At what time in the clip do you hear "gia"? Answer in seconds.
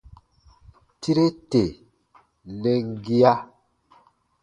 3.05-3.33